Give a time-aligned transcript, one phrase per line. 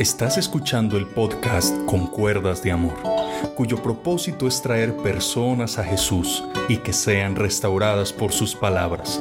[0.00, 2.94] Estás escuchando el podcast Con Cuerdas de Amor,
[3.54, 9.20] cuyo propósito es traer personas a Jesús y que sean restauradas por sus palabras.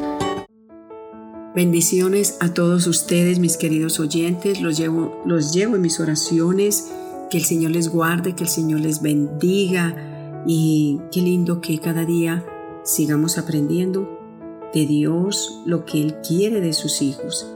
[1.53, 4.61] Bendiciones a todos ustedes, mis queridos oyentes.
[4.61, 6.89] Los llevo, los llevo en mis oraciones.
[7.29, 10.41] Que el Señor les guarde, que el Señor les bendiga.
[10.47, 12.45] Y qué lindo que cada día
[12.85, 14.17] sigamos aprendiendo
[14.73, 17.53] de Dios lo que Él quiere de sus hijos.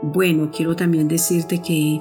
[0.00, 2.00] Bueno, quiero también decirte que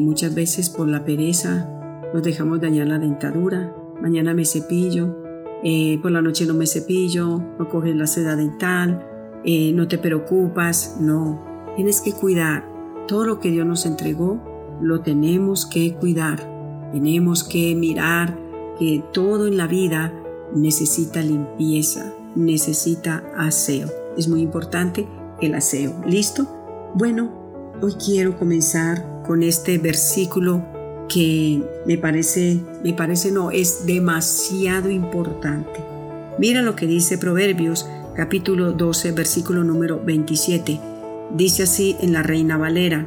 [0.00, 1.70] muchas veces por la pereza
[2.12, 3.74] nos dejamos dañar la dentadura.
[4.00, 5.16] Mañana me cepillo,
[5.62, 9.06] eh, por la noche no me cepillo, no coges la seda dental,
[9.44, 10.96] eh, no te preocupas.
[11.00, 11.42] No,
[11.76, 12.68] tienes que cuidar.
[13.06, 14.40] Todo lo que Dios nos entregó
[14.80, 16.40] lo tenemos que cuidar.
[16.92, 18.38] Tenemos que mirar
[18.78, 20.12] que todo en la vida
[20.54, 23.88] necesita limpieza, necesita aseo.
[24.16, 25.06] Es muy importante
[25.40, 26.00] el aseo.
[26.06, 26.46] ¿Listo?
[26.94, 27.30] Bueno,
[27.80, 30.64] hoy quiero comenzar con este versículo
[31.08, 35.80] que me parece, me parece no, es demasiado importante.
[36.38, 40.80] Mira lo que dice Proverbios capítulo 12, versículo número 27.
[41.34, 43.04] Dice así en la Reina Valera,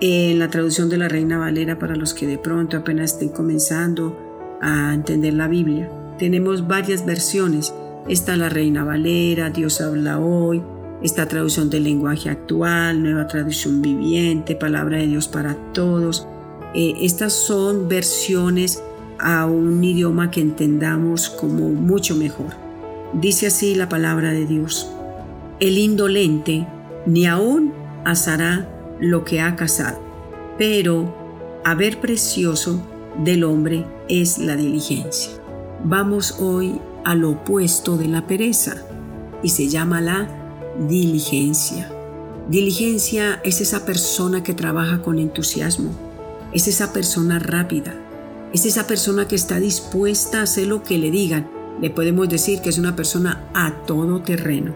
[0.00, 4.16] en la traducción de la Reina Valera para los que de pronto apenas estén comenzando
[4.60, 5.90] a entender la Biblia.
[6.18, 7.74] Tenemos varias versiones.
[8.08, 10.62] Está la Reina Valera, Dios habla hoy,
[11.02, 16.26] esta traducción del lenguaje actual, nueva traducción viviente, palabra de Dios para todos.
[16.74, 18.82] Eh, estas son versiones
[19.18, 22.50] a un idioma que entendamos como mucho mejor.
[23.12, 24.90] Dice así la palabra de Dios.
[25.60, 26.66] El indolente
[27.06, 27.72] ni aún
[28.04, 28.68] asará
[29.00, 30.00] lo que ha cazado,
[30.58, 31.14] pero
[31.64, 32.80] haber precioso
[33.24, 35.32] del hombre es la diligencia.
[35.84, 38.82] Vamos hoy al opuesto de la pereza
[39.42, 40.35] y se llama la
[40.88, 41.90] diligencia.
[42.48, 45.90] Diligencia es esa persona que trabaja con entusiasmo,
[46.52, 47.94] es esa persona rápida,
[48.52, 51.50] es esa persona que está dispuesta a hacer lo que le digan.
[51.80, 54.74] Le podemos decir que es una persona a todo terreno.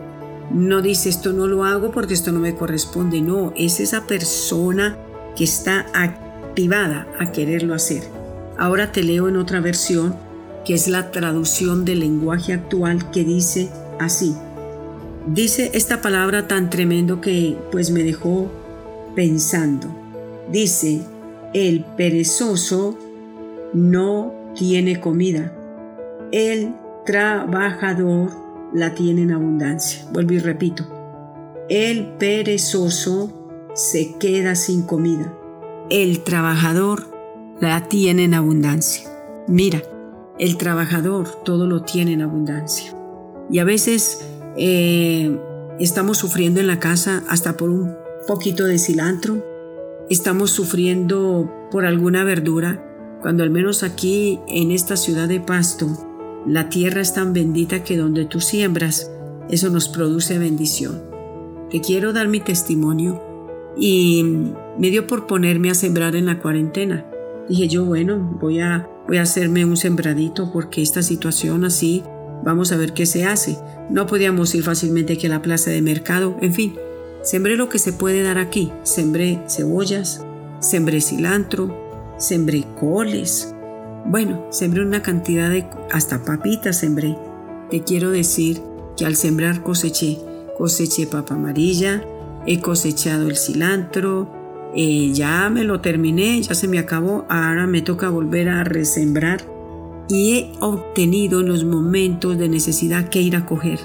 [0.51, 4.99] No dice esto no lo hago porque esto no me corresponde, no, es esa persona
[5.37, 8.03] que está activada a quererlo hacer.
[8.59, 10.17] Ahora te leo en otra versión
[10.65, 14.35] que es la traducción del lenguaje actual que dice así.
[15.27, 18.51] Dice esta palabra tan tremendo que pues me dejó
[19.15, 19.89] pensando.
[20.51, 21.03] Dice,
[21.53, 22.97] el perezoso
[23.75, 25.53] no tiene comida.
[26.33, 28.31] El trabajador
[28.73, 30.07] la tiene en abundancia.
[30.13, 30.87] Vuelvo y repito.
[31.69, 33.33] El perezoso
[33.75, 35.33] se queda sin comida.
[35.91, 37.11] El trabajador
[37.61, 39.09] la tiene en abundancia.
[39.47, 39.83] Mira,
[40.39, 42.95] el trabajador todo lo tiene en abundancia.
[43.51, 44.25] Y a veces
[44.57, 45.39] eh,
[45.79, 47.95] estamos sufriendo en la casa hasta por un
[48.27, 49.45] poquito de cilantro.
[50.09, 52.85] Estamos sufriendo por alguna verdura,
[53.23, 55.89] cuando al menos aquí en esta ciudad de Pasto,
[56.47, 59.11] la tierra es tan bendita que donde tú siembras,
[59.51, 61.03] eso nos produce bendición.
[61.71, 63.23] Te quiero dar mi testimonio
[63.77, 64.25] y
[64.79, 67.07] me dio por ponerme a sembrar en la cuarentena.
[67.49, 72.03] Dije yo, bueno, voy a, voy a hacerme un sembradito porque esta situación así
[72.45, 73.59] Vamos a ver qué se hace.
[73.91, 76.37] No podíamos ir fácilmente aquí a la plaza de mercado.
[76.41, 76.75] En fin,
[77.23, 78.73] sembré lo que se puede dar aquí.
[78.83, 80.25] Sembré cebollas,
[80.61, 83.55] sembré cilantro, sembré coles.
[84.07, 85.67] Bueno, sembré una cantidad de...
[85.93, 87.17] hasta papitas sembré.
[87.71, 88.61] Te quiero decir
[88.97, 90.19] que al sembrar coseché.
[90.57, 92.03] Coseché papa amarilla,
[92.47, 94.31] he cosechado el cilantro,
[94.75, 99.41] eh, ya me lo terminé, ya se me acabó, ahora me toca volver a resembrar
[100.11, 103.79] y he obtenido en los momentos de necesidad que ir a coger.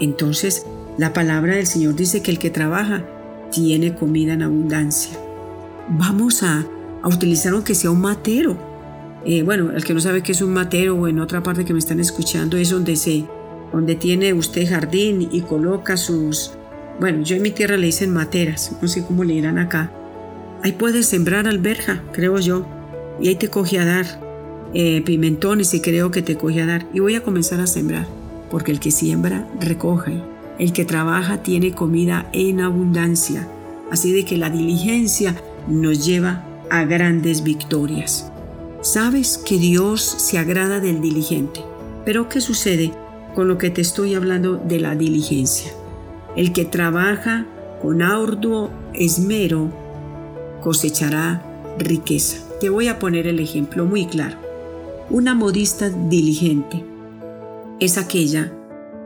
[0.00, 0.66] Entonces,
[0.96, 3.04] la palabra del Señor dice que el que trabaja
[3.50, 5.18] tiene comida en abundancia.
[5.88, 6.66] Vamos a,
[7.04, 8.58] utilizar aunque sea un matero.
[9.24, 11.72] Eh, bueno, el que no sabe qué es un matero o en otra parte que
[11.72, 13.24] me están escuchando es donde se,
[13.72, 16.52] donde tiene usted jardín y coloca sus,
[17.00, 19.90] bueno, yo en mi tierra le dicen materas, no sé cómo le dirán acá.
[20.62, 22.66] Ahí puedes sembrar alberja, creo yo,
[23.20, 24.27] y ahí te coge a dar
[24.74, 26.86] eh, pimentones y creo que te coge a dar.
[26.92, 28.06] Y voy a comenzar a sembrar,
[28.50, 30.22] porque el que siembra, recoge.
[30.58, 33.48] El que trabaja tiene comida en abundancia.
[33.90, 35.34] Así de que la diligencia
[35.66, 38.30] nos lleva a grandes victorias.
[38.80, 41.60] Sabes que Dios se agrada del diligente.
[42.04, 42.92] Pero ¿qué sucede
[43.34, 45.72] con lo que te estoy hablando de la diligencia?
[46.36, 47.46] El que trabaja
[47.82, 49.70] con arduo esmero
[50.60, 51.42] cosechará
[51.78, 52.38] riqueza.
[52.60, 54.47] Te voy a poner el ejemplo muy claro.
[55.10, 56.84] Una modista diligente
[57.80, 58.52] es aquella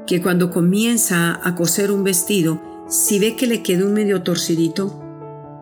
[0.04, 5.00] que cuando comienza a coser un vestido, si ve que le queda un medio torcidito,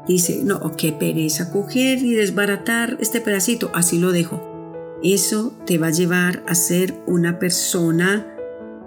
[0.08, 4.98] dice, no, qué pereza, coger y desbaratar este pedacito, así lo dejo.
[5.02, 8.26] Eso te va a llevar a ser una persona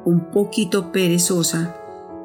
[0.05, 1.77] un poquito perezosa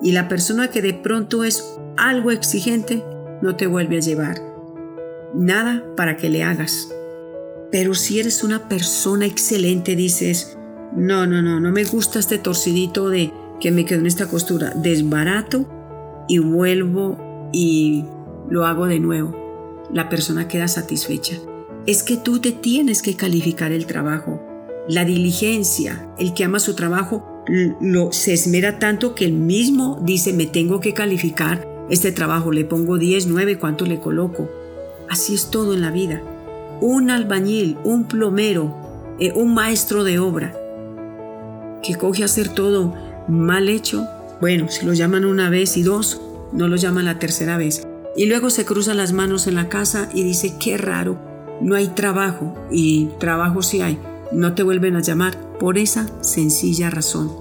[0.02, 3.04] y la persona que de pronto es algo exigente
[3.42, 4.40] no te vuelve a llevar.
[5.34, 6.88] Nada para que le hagas.
[7.70, 10.56] Pero si eres una persona excelente, dices,
[10.96, 14.72] no, no, no, no me gusta este torcidito de que me quedó en esta costura.
[14.74, 15.66] Desbarato
[16.28, 18.04] y vuelvo y
[18.48, 19.88] lo hago de nuevo.
[19.92, 21.36] La persona queda satisfecha.
[21.86, 24.42] Es que tú te tienes que calificar el trabajo.
[24.88, 27.44] La diligencia, el que ama su trabajo,
[27.80, 32.64] lo, se esmera tanto que el mismo dice, me tengo que calificar este trabajo, le
[32.64, 34.50] pongo 10, 9, ¿cuánto le coloco?
[35.08, 36.22] Así es todo en la vida.
[36.80, 38.76] Un albañil, un plomero,
[39.18, 40.54] eh, un maestro de obra,
[41.82, 42.94] que coge a hacer todo
[43.28, 44.06] mal hecho,
[44.40, 46.20] bueno, si lo llaman una vez y dos,
[46.52, 47.82] no lo llaman la tercera vez.
[48.16, 51.18] Y luego se cruza las manos en la casa y dice, qué raro,
[51.60, 52.54] no hay trabajo.
[52.70, 53.98] Y trabajo sí hay,
[54.32, 57.32] no te vuelven a llamar por esa sencilla razón.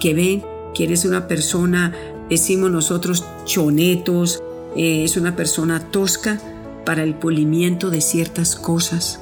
[0.00, 0.42] Que ven
[0.74, 1.92] que eres una persona,
[2.30, 4.42] decimos nosotros, chonetos,
[4.76, 6.40] eh, es una persona tosca
[6.88, 9.20] para el polimiento de ciertas cosas.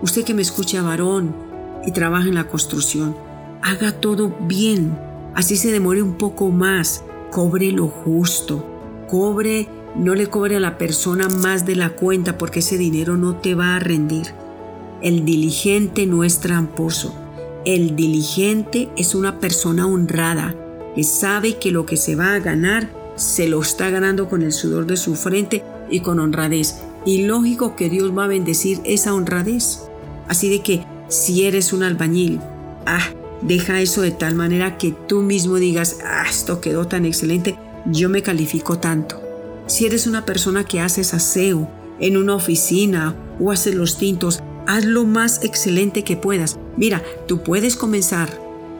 [0.00, 1.36] Usted que me escucha varón
[1.86, 3.14] y trabaja en la construcción,
[3.60, 4.98] haga todo bien,
[5.34, 8.66] así se demore un poco más, cobre lo justo,
[9.06, 13.36] cobre, no le cobre a la persona más de la cuenta porque ese dinero no
[13.36, 14.28] te va a rendir.
[15.02, 17.14] El diligente no es tramposo,
[17.66, 20.54] el diligente es una persona honrada
[20.94, 24.52] que sabe que lo que se va a ganar se lo está ganando con el
[24.52, 26.82] sudor de su frente y con honradez.
[27.04, 29.88] Y lógico que Dios va a bendecir esa honradez.
[30.28, 32.40] Así de que si eres un albañil,
[32.86, 33.10] ah,
[33.44, 38.08] Deja eso de tal manera que tú mismo digas, ah, esto quedó tan excelente, yo
[38.08, 39.20] me califico tanto.
[39.66, 41.70] Si eres una persona que haces aseo
[42.00, 46.58] en una oficina o haces los tintos, haz lo más excelente que puedas.
[46.78, 48.30] Mira, tú puedes comenzar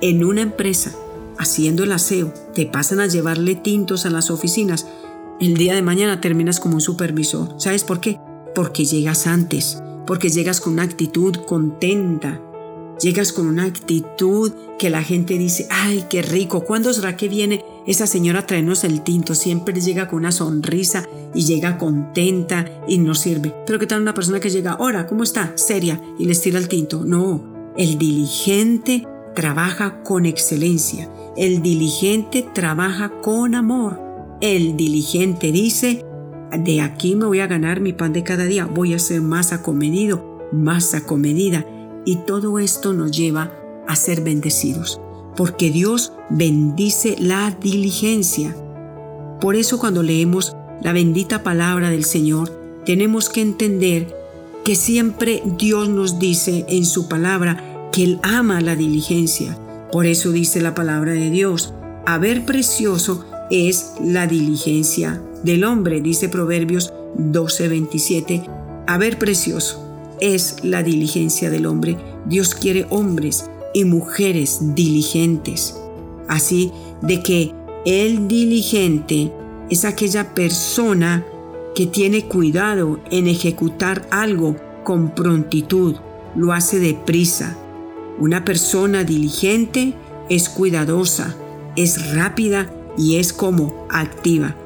[0.00, 0.94] en una empresa
[1.36, 4.86] haciendo el aseo, te pasan a llevarle tintos a las oficinas.
[5.44, 7.54] El día de mañana terminas como un supervisor.
[7.58, 8.18] ¿Sabes por qué?
[8.54, 9.76] Porque llegas antes,
[10.06, 12.40] porque llegas con una actitud contenta,
[12.98, 17.64] Llegas con una actitud que la gente dice, ay, qué rico, ¿cuándo será que viene
[17.88, 19.34] esa señora a traernos el tinto?
[19.34, 21.04] Siempre llega con una sonrisa
[21.34, 23.52] y llega contenta y nos sirve.
[23.66, 25.52] Pero ¿qué tal una persona que llega, hola, ¿cómo está?
[25.56, 27.04] Seria y les tira el tinto.
[27.04, 31.10] No, el diligente trabaja con excelencia.
[31.36, 34.03] El diligente trabaja con amor.
[34.40, 36.04] El diligente dice,
[36.52, 39.52] de aquí me voy a ganar mi pan de cada día, voy a ser más
[39.52, 41.66] acomedido, más acomedida
[42.04, 43.52] y todo esto nos lleva
[43.86, 45.00] a ser bendecidos,
[45.36, 48.56] porque Dios bendice la diligencia.
[49.40, 52.50] Por eso cuando leemos la bendita palabra del Señor,
[52.84, 54.14] tenemos que entender
[54.64, 59.58] que siempre Dios nos dice en su palabra que Él ama la diligencia.
[59.92, 61.74] Por eso dice la palabra de Dios,
[62.06, 68.44] haber precioso es la diligencia del hombre, dice Proverbios 12:27,
[68.86, 69.84] haber precioso
[70.20, 71.96] es la diligencia del hombre.
[72.26, 75.76] Dios quiere hombres y mujeres diligentes.
[76.28, 77.52] Así de que
[77.84, 79.32] el diligente
[79.68, 81.24] es aquella persona
[81.74, 85.96] que tiene cuidado en ejecutar algo con prontitud,
[86.36, 87.58] lo hace deprisa.
[88.18, 89.94] Una persona diligente
[90.30, 91.36] es cuidadosa,
[91.76, 94.56] es rápida y es como activa.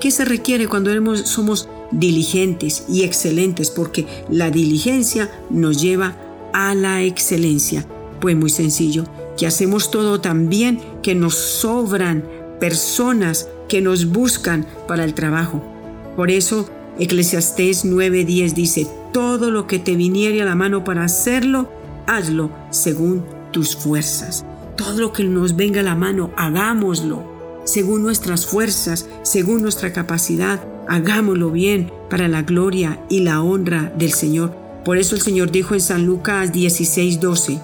[0.00, 6.16] ¿Qué se requiere cuando somos diligentes y excelentes porque la diligencia nos lleva
[6.52, 7.86] a la excelencia.
[8.20, 9.04] Pues muy sencillo,
[9.36, 12.24] que hacemos todo tan bien que nos sobran
[12.60, 15.62] personas que nos buscan para el trabajo.
[16.16, 16.68] Por eso
[16.98, 21.70] Eclesiastés 9:10 dice, todo lo que te viniere a la mano para hacerlo,
[22.06, 24.46] hazlo según tus fuerzas.
[24.76, 27.35] Todo lo que nos venga a la mano, hagámoslo
[27.66, 34.12] según nuestras fuerzas, según nuestra capacidad, hagámoslo bien para la gloria y la honra del
[34.12, 34.54] Señor.
[34.84, 37.60] Por eso el Señor dijo en San Lucas 16:12,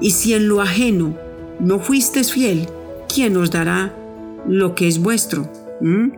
[0.00, 1.16] y si en lo ajeno
[1.60, 2.68] no fuiste fiel,
[3.12, 3.94] ¿quién os dará
[4.46, 5.50] lo que es vuestro?
[5.80, 6.12] ¿Mm?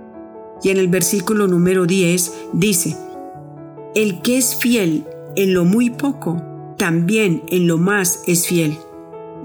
[0.63, 2.97] Y en el versículo número 10 dice,
[3.95, 5.05] el que es fiel
[5.37, 6.43] en lo muy poco,
[6.77, 8.77] también en lo más es fiel.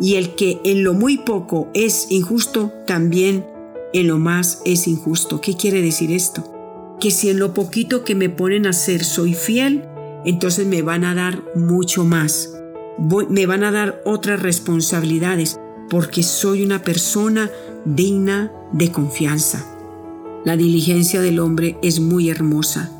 [0.01, 3.45] Y el que en lo muy poco es injusto, también
[3.93, 5.41] en lo más es injusto.
[5.41, 6.43] ¿Qué quiere decir esto?
[6.99, 9.83] Que si en lo poquito que me ponen a hacer soy fiel,
[10.25, 12.53] entonces me van a dar mucho más.
[13.29, 17.49] me van a dar otras responsabilidades porque soy una persona
[17.85, 19.65] digna de confianza.
[20.45, 22.91] La diligencia del hombre es muy hermosa.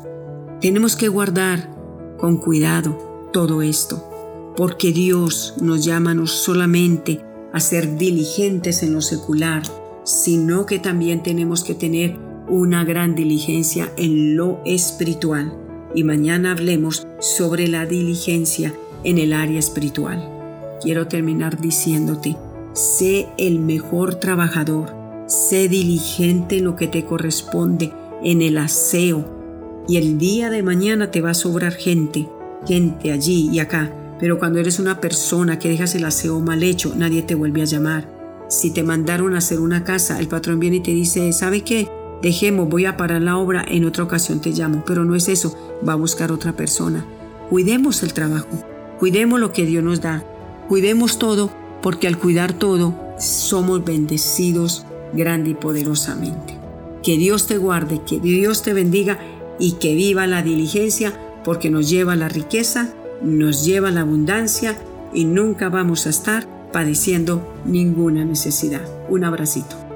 [0.60, 1.70] Tenemos que guardar
[2.18, 9.00] con cuidado todo esto, porque Dios nos llama no solamente a ser diligentes en lo
[9.00, 9.62] secular,
[10.10, 12.16] sino que también tenemos que tener
[12.48, 15.56] una gran diligencia en lo espiritual.
[15.94, 18.74] Y mañana hablemos sobre la diligencia
[19.04, 20.28] en el área espiritual.
[20.82, 22.36] Quiero terminar diciéndote,
[22.72, 24.92] sé el mejor trabajador,
[25.28, 27.92] sé diligente en lo que te corresponde,
[28.24, 32.28] en el aseo, y el día de mañana te va a sobrar gente,
[32.66, 36.94] gente allí y acá, pero cuando eres una persona que dejas el aseo mal hecho,
[36.96, 38.19] nadie te vuelve a llamar.
[38.50, 41.88] Si te mandaron a hacer una casa, el patrón viene y te dice, ¿sabe qué?
[42.20, 45.56] Dejemos, voy a parar la obra, en otra ocasión te llamo, pero no es eso,
[45.88, 47.06] va a buscar otra persona.
[47.48, 48.48] Cuidemos el trabajo,
[48.98, 50.24] cuidemos lo que Dios nos da,
[50.68, 56.58] cuidemos todo, porque al cuidar todo somos bendecidos grande y poderosamente.
[57.04, 59.20] Que Dios te guarde, que Dios te bendiga
[59.60, 61.12] y que viva la diligencia,
[61.44, 62.92] porque nos lleva la riqueza,
[63.22, 64.76] nos lleva la abundancia
[65.14, 68.82] y nunca vamos a estar padeciendo ninguna necesidad.
[69.08, 69.89] Un abracito.